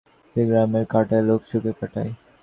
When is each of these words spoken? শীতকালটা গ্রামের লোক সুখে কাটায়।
শীতকালটা 0.35 0.43
গ্রামের 0.49 0.85
লোক 1.29 1.41
সুখে 1.49 1.71
কাটায়। 1.79 2.11